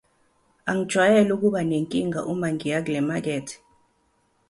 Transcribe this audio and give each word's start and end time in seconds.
Angijwayele 0.69 1.31
ukuba 1.37 1.61
nenkinga 1.69 2.19
uma 2.31 2.47
ngiya 2.53 2.79
kule 2.85 3.01
makethe. 3.09 3.55